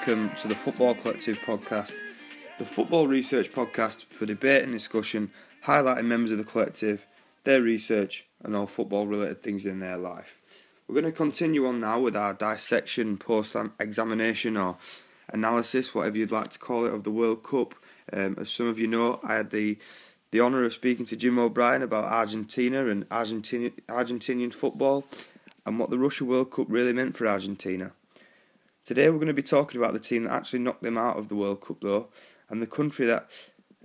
[0.00, 1.92] Welcome to the Football Collective podcast,
[2.58, 5.30] the football research podcast for debate and discussion,
[5.66, 7.06] highlighting members of the collective,
[7.44, 10.38] their research, and all football related things in their life.
[10.88, 14.78] We're going to continue on now with our dissection, post examination, or
[15.28, 17.74] analysis, whatever you'd like to call it, of the World Cup.
[18.10, 19.76] Um, as some of you know, I had the
[20.30, 25.04] the honour of speaking to Jim O'Brien about Argentina and Argentinian, Argentinian football
[25.66, 27.92] and what the Russia World Cup really meant for Argentina.
[28.90, 31.28] Today we're going to be talking about the team that actually knocked them out of
[31.28, 32.08] the World Cup, though,
[32.48, 33.30] and the country that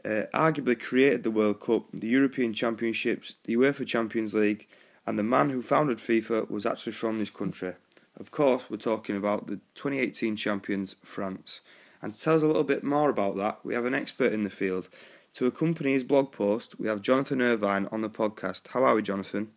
[0.04, 4.68] uh, arguably created the World Cup, the European Championships, the UEFA Champions League,
[5.06, 7.74] and the man who founded FIFA was actually from this country.
[8.20, 11.62] Of course, we're talking about the 2018 champions, France.
[12.02, 14.44] And to tell us a little bit more about that, we have an expert in
[14.44, 14.90] the field.
[15.34, 18.70] To accompany his blog post, we have Jonathan Ervine on the podcast.
[18.70, 19.52] How are we, Jonathan?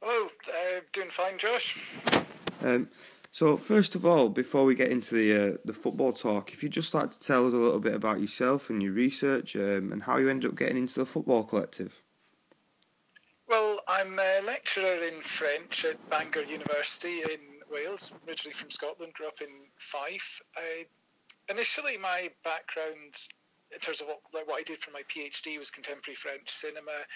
[0.00, 1.76] Hello, uh, doing fine, Josh.
[2.62, 2.88] Um,
[3.32, 6.72] so, first of all, before we get into the uh, the football talk, if you'd
[6.72, 10.02] just like to tell us a little bit about yourself and your research um, and
[10.02, 12.02] how you ended up getting into the football collective.
[13.46, 19.28] Well, I'm a lecturer in French at Bangor University in Wales, originally from Scotland, grew
[19.28, 20.40] up in Fife.
[20.56, 20.86] I,
[21.48, 23.14] initially, my background
[23.72, 27.06] in terms of what, like what I did for my PhD was contemporary French cinema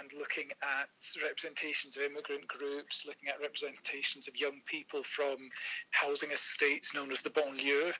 [0.00, 0.88] and looking at
[1.22, 5.36] representations of immigrant groups, looking at representations of young people from
[5.90, 7.92] housing estates known as the banlieue.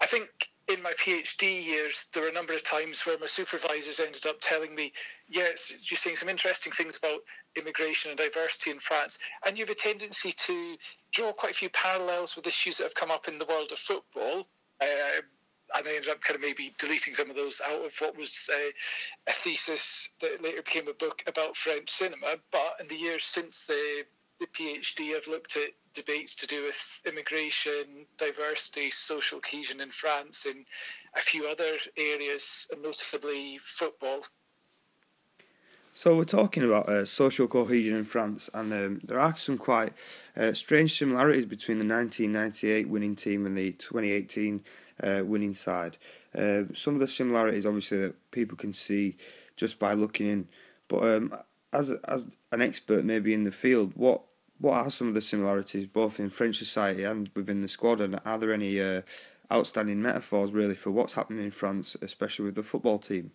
[0.00, 0.28] I think
[0.68, 4.36] in my PhD years, there were a number of times where my supervisors ended up
[4.40, 4.92] telling me,
[5.28, 7.20] yes, you're saying some interesting things about
[7.56, 10.76] immigration and diversity in France, and you have a tendency to
[11.12, 13.78] draw quite a few parallels with issues that have come up in the world of
[13.78, 14.46] football.
[14.80, 15.20] Uh,
[15.76, 18.50] and I ended up kind of maybe deleting some of those out of what was
[18.54, 22.36] a, a thesis that later became a book about French cinema.
[22.52, 24.04] But in the years since the
[24.40, 30.46] the PhD, I've looked at debates to do with immigration, diversity, social cohesion in France,
[30.46, 30.66] and
[31.16, 34.22] a few other areas, notably football.
[35.92, 39.92] So we're talking about uh, social cohesion in France, and um, there are some quite
[40.36, 44.64] uh, strange similarities between the 1998 winning team and the 2018
[45.02, 45.98] uh, winning side.
[46.36, 49.16] Uh, some of the similarities, obviously, that people can see
[49.56, 50.48] just by looking in.
[50.88, 51.38] But um,
[51.72, 54.22] as as an expert, maybe in the field, what
[54.58, 58.00] what are some of the similarities, both in French society and within the squad?
[58.00, 59.02] And are there any uh,
[59.52, 63.32] outstanding metaphors, really, for what's happening in France, especially with the football team?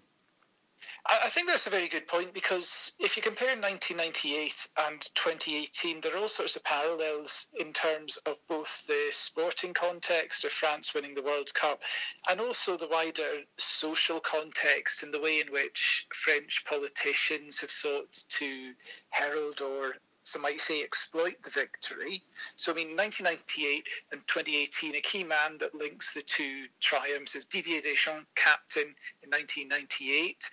[1.06, 6.16] I think that's a very good point because if you compare 1998 and 2018, there
[6.16, 11.16] are all sorts of parallels in terms of both the sporting context of France winning
[11.16, 11.81] the World Cup
[12.29, 18.13] and also the wider social context and the way in which French politicians have sought
[18.29, 18.73] to
[19.09, 19.95] herald or
[20.29, 22.23] some might say exploit the victory.
[22.56, 27.45] So, I mean, 1998 and 2018, a key man that links the two triumphs is
[27.45, 30.50] Didier Deschamps, captain in 1998,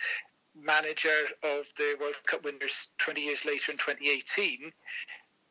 [0.54, 4.72] manager of the World Cup winners 20 years later in 2018.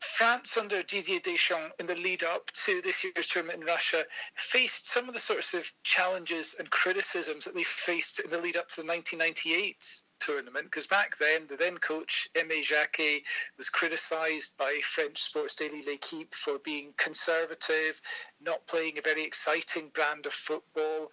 [0.01, 4.87] France under Didier Deschamps in the lead up to this year's tournament in Russia faced
[4.87, 8.69] some of the sorts of challenges and criticisms that they faced in the lead up
[8.69, 10.65] to the 1998 tournament.
[10.65, 13.23] Because back then, the then coach Aimé Jacquet
[13.57, 18.01] was criticised by French sports daily L'Equipe for being conservative,
[18.41, 21.11] not playing a very exciting brand of football,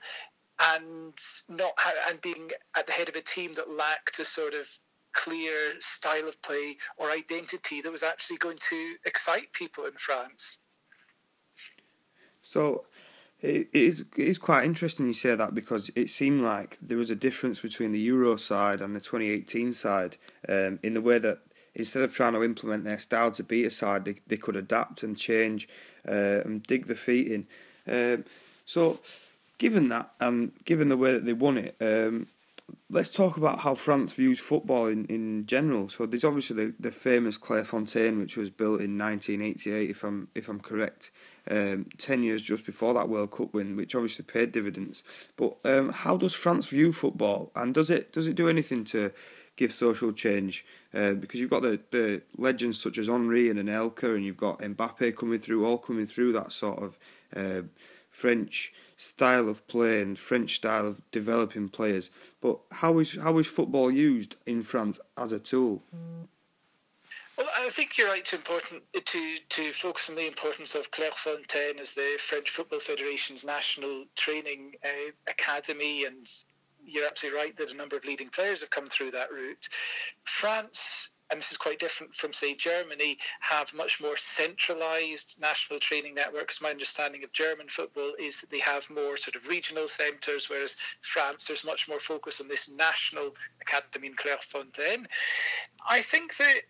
[0.60, 1.14] and
[1.48, 1.72] not
[2.08, 4.66] and being at the head of a team that lacked a sort of
[5.12, 10.60] clear style of play or identity that was actually going to excite people in France.
[12.42, 12.84] So
[13.42, 17.10] it is it is quite interesting you say that because it seemed like there was
[17.10, 20.16] a difference between the Euro side and the 2018 side
[20.48, 21.40] um, in the way that
[21.74, 25.02] instead of trying to implement their style to beat a side, they, they could adapt
[25.02, 25.68] and change
[26.06, 27.46] uh, and dig the feet in.
[27.86, 28.24] Um,
[28.66, 29.00] so,
[29.58, 32.28] given that and given the way that they won it, um,
[32.90, 35.88] let's talk about how France views football in, in general.
[35.88, 40.48] So there's obviously the, the famous Clairefontaine, which was built in 1988, if I'm if
[40.48, 41.10] I'm correct,
[41.50, 45.02] um, ten years just before that World Cup win, which obviously paid dividends.
[45.36, 49.12] But um, how does France view football, and does it does it do anything to
[49.56, 50.64] give social change?
[50.94, 54.58] Uh, because you've got the, the legends such as Henry and Anelka, and you've got
[54.60, 56.98] Mbappe coming through, all coming through that sort of
[57.34, 57.62] uh,
[58.12, 62.10] French style of play and French style of developing players.
[62.40, 65.82] But how is how is football used in France as a tool?
[67.36, 71.80] Well, I think you're right to important to to focus on the importance of Clairefontaine
[71.80, 76.30] as the French Football Federation's national training uh, academy, and
[76.84, 79.68] you're absolutely right that a number of leading players have come through that route.
[80.24, 86.14] France and this is quite different from, say, Germany, have much more centralized national training
[86.14, 86.60] networks.
[86.60, 90.76] My understanding of German football is that they have more sort of regional centres, whereas
[91.00, 95.06] France, there's much more focus on this national academy in Clairefontaine.
[95.88, 96.60] I think that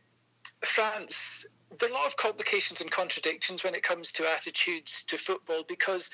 [0.64, 1.46] France
[1.78, 5.64] there are a lot of complications and contradictions when it comes to attitudes to football
[5.66, 6.10] because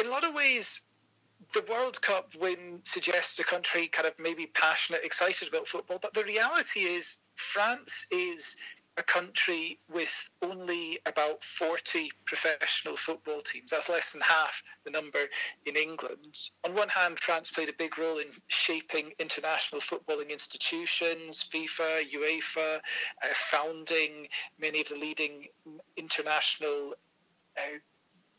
[0.00, 0.86] in a lot of ways
[1.52, 6.14] the World Cup win suggests a country kind of maybe passionate, excited about football, but
[6.14, 8.56] the reality is France is
[8.98, 13.70] a country with only about 40 professional football teams.
[13.70, 15.20] That's less than half the number
[15.64, 16.50] in England.
[16.64, 22.76] On one hand, France played a big role in shaping international footballing institutions, FIFA, UEFA,
[22.76, 24.28] uh, founding
[24.58, 25.48] many of the leading
[25.96, 26.94] international
[27.56, 27.78] uh,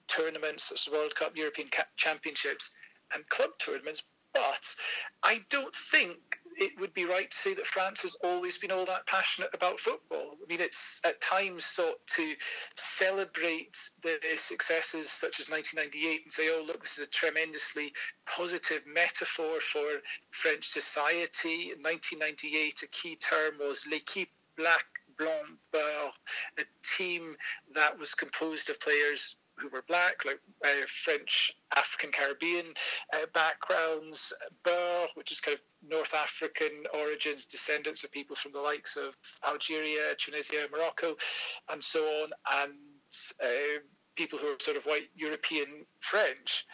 [0.07, 2.75] tournaments, such as World Cup, European Championships
[3.13, 4.03] and club tournaments.
[4.33, 4.75] But
[5.23, 6.17] I don't think
[6.57, 9.79] it would be right to say that France has always been all that passionate about
[9.79, 10.38] football.
[10.41, 12.33] I mean, it's at times sought to
[12.75, 17.94] celebrate the successes such as 1998 and say, oh, look, this is a tremendously
[18.25, 19.85] positive metaphor for
[20.31, 21.71] French society.
[21.75, 24.85] In 1998, a key term was l'équipe black
[25.17, 26.11] blanc beur,
[26.57, 27.35] a team
[27.73, 32.65] that was composed of players who were black, like uh, French, African, Caribbean
[33.13, 34.33] uh, backgrounds,
[34.63, 39.15] Beur, which is kind of North African origins, descendants of people from the likes of
[39.47, 41.15] Algeria, Tunisia, Morocco,
[41.69, 42.29] and so on,
[42.61, 42.73] and
[43.44, 43.79] uh,
[44.15, 46.65] people who are sort of white European French.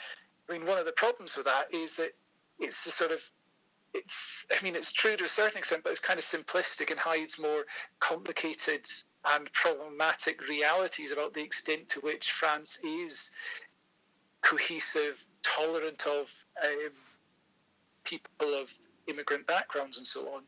[0.49, 2.11] I mean, one of the problems with that is that
[2.59, 3.21] it's a sort of
[3.93, 6.99] it's I mean it's true to a certain extent, but it's kind of simplistic and
[6.99, 7.65] hides more
[7.99, 8.85] complicated
[9.25, 13.35] and problematic realities about the extent to which France is
[14.41, 16.31] cohesive, tolerant of
[16.63, 16.91] um,
[18.03, 18.69] people of
[19.07, 20.43] immigrant backgrounds and so on.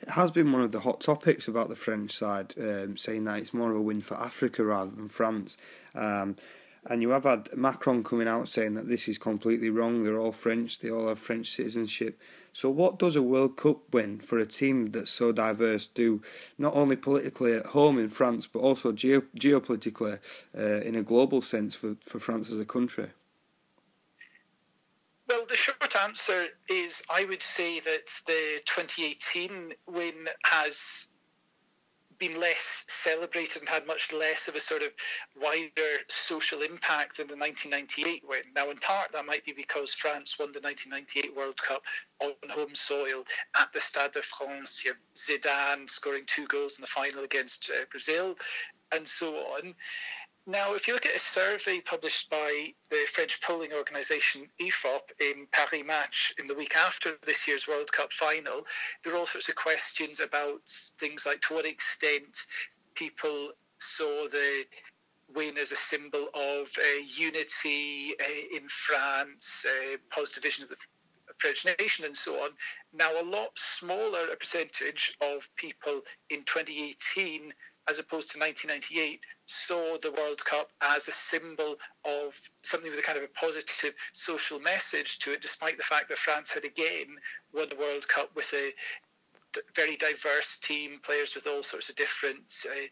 [0.00, 3.38] It has been one of the hot topics about the French side, um, saying that
[3.38, 5.56] it's more of a win for Africa rather than France.
[5.94, 6.36] Um,
[6.86, 10.02] and you have had Macron coming out saying that this is completely wrong.
[10.02, 10.78] They're all French.
[10.78, 12.18] They all have French citizenship.
[12.52, 16.22] So, what does a World Cup win for a team that's so diverse do,
[16.58, 20.18] not only politically at home in France, but also geo- geopolitically
[20.56, 23.10] uh, in a global sense for, for France as a country?
[25.28, 31.12] Well, the short answer is I would say that the 2018 win has
[32.20, 34.90] been less celebrated and had much less of a sort of
[35.40, 38.42] wider social impact than the 1998 win.
[38.54, 41.82] Now, in part, that might be because France won the 1998 World Cup
[42.20, 43.24] on home soil
[43.58, 44.84] at the Stade de France.
[44.84, 48.36] You have Zidane scoring two goals in the final against uh, Brazil,
[48.92, 49.74] and so on.
[50.50, 55.46] Now, if you look at a survey published by the French polling organisation IFOP in
[55.52, 58.66] Paris Match in the week after this year's World Cup final,
[59.04, 60.68] there are all sorts of questions about
[60.98, 62.46] things like to what extent
[62.96, 64.64] people saw the
[65.32, 70.76] win as a symbol of uh, unity uh, in France, uh, positive vision of the
[71.38, 72.50] French nation, and so on.
[72.92, 77.52] Now, a lot smaller a percentage of people in 2018
[77.88, 83.02] as opposed to 1998, saw the World Cup as a symbol of something with a
[83.02, 87.16] kind of a positive social message to it, despite the fact that France had again
[87.52, 88.72] won the World Cup with a
[89.74, 92.86] very diverse team, players with all sorts of different uh,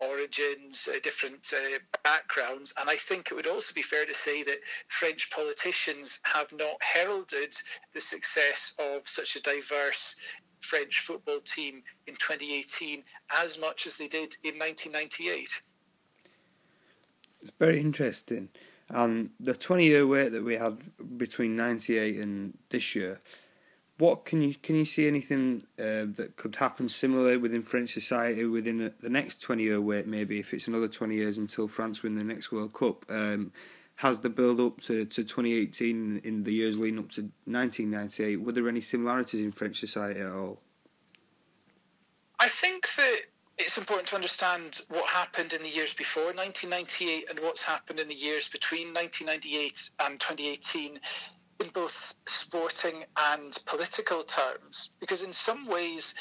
[0.00, 2.74] origins, uh, different uh, backgrounds.
[2.80, 4.58] And I think it would also be fair to say that
[4.88, 7.56] French politicians have not heralded
[7.94, 10.20] the success of such a diverse
[10.60, 13.02] French football team in 2018
[13.42, 15.62] as much as they did in 1998.
[17.42, 18.48] It's very interesting.
[18.88, 20.78] And the 20 year wait that we had
[21.18, 23.20] between 98 and this year,
[23.98, 28.44] what can you can you see anything uh, that could happen similarly within French society
[28.44, 32.14] within the next 20 year wait maybe if it's another 20 years until France win
[32.14, 33.52] the next World Cup um,
[33.96, 38.52] has the build up to, to 2018 in the years leading up to 1998 were
[38.52, 40.60] there any similarities in French society at all?
[42.38, 43.20] I think that
[43.58, 48.08] it's important to understand what happened in the years before 1998 and what's happened in
[48.08, 51.00] the years between 1998 and 2018
[51.60, 54.92] in both sporting and political terms.
[55.00, 56.14] Because in some ways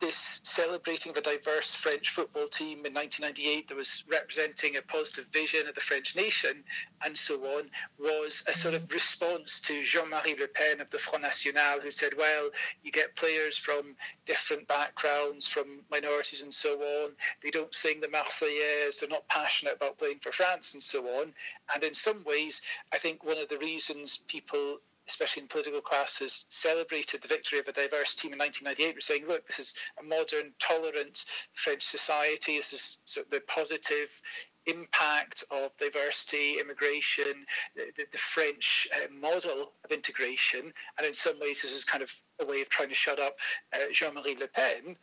[0.00, 5.68] this celebrating the diverse French football team in 1998 that was representing a positive vision
[5.68, 6.62] of the French nation
[7.04, 7.64] and so on
[7.98, 12.12] was a sort of response to Jean-Marie Le Pen of the Front National who said,
[12.16, 12.50] well,
[12.82, 17.12] you get players from different backgrounds, from minorities and so on.
[17.42, 21.32] They don't sing the Marseillaise, they're not passionate about playing for France and so on.
[21.74, 22.62] And in some ways,
[22.92, 27.66] I think one of the reasons people especially in political classes, celebrated the victory of
[27.68, 28.94] a diverse team in 1998.
[28.94, 31.24] We're saying, look, this is a modern, tolerant
[31.54, 32.56] French society.
[32.58, 34.20] This is sort of the positive
[34.66, 40.72] impact of diversity, immigration, the, the French uh, model of integration.
[40.98, 43.36] And in some ways, this is kind of a way of trying to shut up
[43.72, 44.96] uh, Jean Marie Le Pen.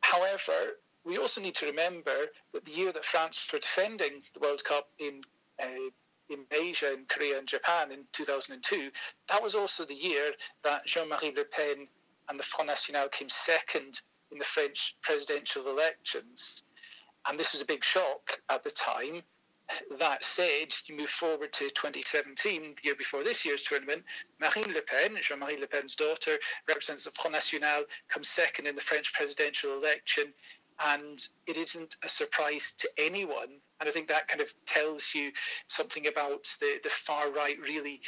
[0.00, 4.62] However, we also need to remember that the year that France were defending the World
[4.64, 5.22] Cup in
[5.60, 5.90] uh,
[6.30, 8.90] in Asia, in Korea, and Japan in 2002,
[9.28, 10.32] that was also the year
[10.64, 11.86] that Jean Marie Le Pen
[12.28, 16.64] and the Front National came second in the French presidential elections.
[17.26, 19.22] And this was a big shock at the time.
[19.98, 24.02] That said, you move forward to 2017, the year before this year's tournament,
[24.40, 28.74] Marine Le Pen, Jean Marie Le Pen's daughter, represents the Front National, comes second in
[28.74, 30.32] the French presidential election.
[30.84, 33.60] And it isn't a surprise to anyone.
[33.80, 35.32] And I think that kind of tells you
[35.68, 38.00] something about the, the far right really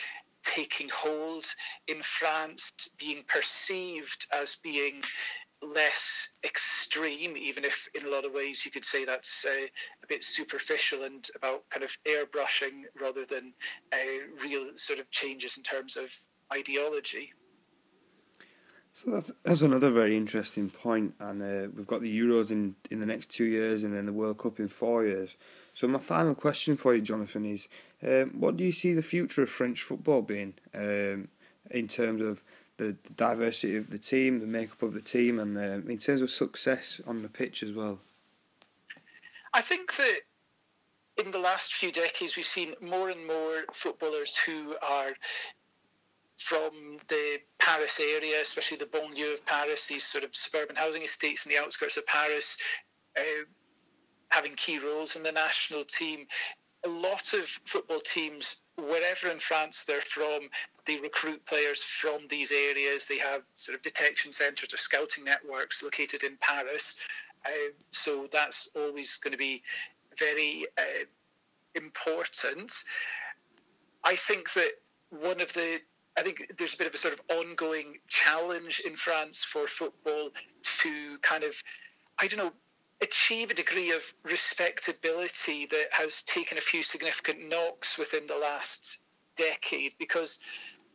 [0.43, 1.45] taking hold
[1.89, 5.03] in France, being perceived as being
[5.63, 9.67] less extreme, even if in a lot of ways you could say that's uh,
[10.03, 13.53] a bit superficial and about kind of airbrushing rather than
[13.93, 13.97] uh,
[14.43, 16.15] real sort of changes in terms of
[16.53, 17.33] ideology.
[19.03, 23.01] So that's, that's another very interesting point, and uh, we've got the Euros in, in
[23.01, 25.39] the next two years, and then the World Cup in four years.
[25.73, 27.67] So my final question for you, Jonathan, is
[28.07, 31.29] um, what do you see the future of French football being um,
[31.71, 32.43] in terms of
[32.77, 36.21] the, the, diversity of the team, the makeup of the team, and um, in terms
[36.21, 38.01] of success on the pitch as well?
[39.55, 40.19] I think that
[41.25, 45.13] in the last few decades, we've seen more and more footballers who are
[46.41, 51.45] from the Paris area, especially the banlieue of Paris, these sort of suburban housing estates
[51.45, 52.59] in the outskirts of Paris,
[53.19, 53.45] uh,
[54.31, 56.27] having key roles in the national team.
[56.85, 60.49] A lot of football teams, wherever in France they're from,
[60.87, 63.07] they recruit players from these areas.
[63.07, 66.99] They have sort of detection centres or scouting networks located in Paris.
[67.45, 69.63] Uh, so that's always going to be
[70.19, 71.05] very uh,
[71.75, 72.73] important.
[74.05, 74.73] I think that
[75.11, 75.81] one of the
[76.19, 80.31] I think there's a bit of a sort of ongoing challenge in France for football
[80.81, 81.55] to kind of,
[82.21, 82.53] I don't know,
[83.03, 89.05] achieve a degree of respectability that has taken a few significant knocks within the last
[89.37, 89.93] decade.
[89.99, 90.43] Because,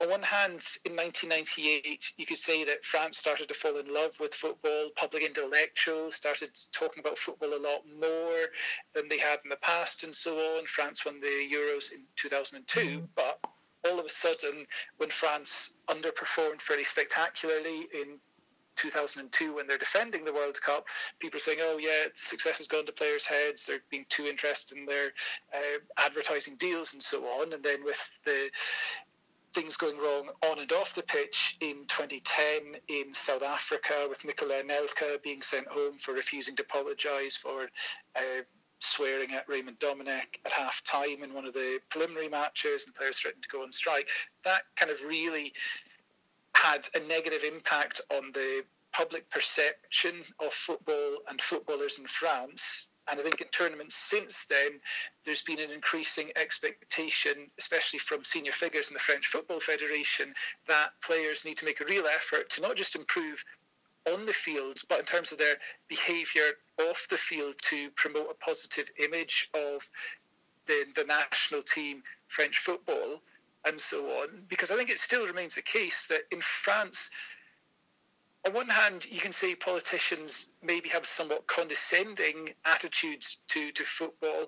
[0.02, 4.20] on one hand, in 1998, you could say that France started to fall in love
[4.20, 4.90] with football.
[4.96, 8.50] Public intellectuals started talking about football a lot more
[8.94, 10.66] than they had in the past, and so on.
[10.66, 13.06] France won the Euros in 2002, mm-hmm.
[13.16, 13.40] but
[13.86, 14.66] all of a sudden,
[14.98, 18.20] when France underperformed fairly spectacularly in
[18.76, 20.86] 2002 when they're defending the World Cup,
[21.20, 23.66] people are saying, "Oh yeah, success has gone to players' heads.
[23.66, 25.14] They're being too interested in their
[25.54, 28.50] uh, advertising deals and so on." And then with the
[29.54, 34.64] things going wrong on and off the pitch in 2010 in South Africa, with Nicolas
[34.66, 37.70] Anelka being sent home for refusing to apologise for
[38.18, 38.42] uh,
[38.80, 43.20] swearing at Raymond Domenech at half time in one of the preliminary matches and players
[43.20, 44.10] threatened to go on strike.
[44.44, 45.54] That kind of really
[46.56, 48.64] had a negative impact on the
[48.96, 52.94] public perception of football and footballers in France.
[53.10, 54.80] And I think in tournaments since then,
[55.26, 60.34] there's been an increasing expectation, especially from senior figures in the French Football Federation,
[60.68, 63.44] that players need to make a real effort to not just improve
[64.12, 65.56] on the field, but in terms of their
[65.88, 69.90] behaviour off the field to promote a positive image of
[70.68, 73.22] the, the national team, French football,
[73.66, 74.28] and so on.
[74.48, 77.12] Because I think it still remains the case that in France,
[78.46, 84.48] on one hand, you can say politicians maybe have somewhat condescending attitudes to, to football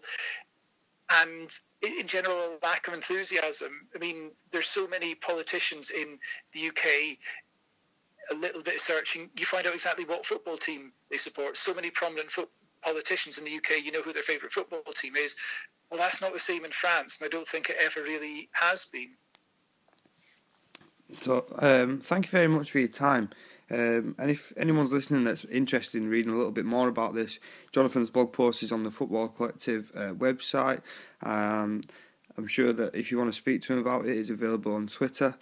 [1.09, 1.49] and
[1.81, 3.87] in general, a lack of enthusiasm.
[3.95, 6.19] I mean, there's so many politicians in
[6.53, 7.17] the UK
[8.31, 11.57] a little bit of searching, you find out exactly what football team they support.
[11.57, 12.49] So many prominent fo-
[12.81, 15.37] politicians in the UK, you know who their favourite football team is.
[15.89, 18.85] Well, that's not the same in France, and I don't think it ever really has
[18.85, 19.09] been.
[21.21, 23.29] So, um, thank you very much for your time.
[23.69, 27.39] Um, and if anyone's listening that's interested in reading a little bit more about this,
[27.71, 30.81] Jonathan's blog post is on the Football Collective uh, website.
[31.21, 31.83] Um,
[32.37, 34.87] I'm sure that if you want to speak to him about it, it's available on
[34.87, 35.35] Twitter.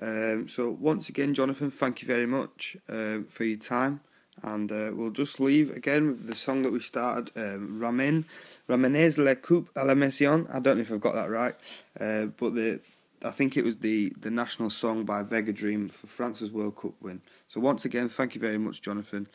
[0.00, 4.00] Um, so once again, Jonathan, thank you very much um, for your time,
[4.42, 8.24] and uh, we'll just leave again with the song that we started, um, Ramen,
[8.68, 10.46] Ramenez la coupe à la maison.
[10.52, 11.54] I don't know if I've got that right,
[12.00, 12.80] uh, but the
[13.24, 17.20] I think it was the, the national song by Vegedream for France's World Cup win.
[17.48, 19.28] So once again, thank you very much, Jonathan.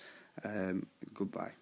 [0.44, 1.54] Um, goodbye.